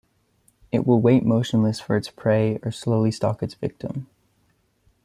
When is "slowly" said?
2.71-3.11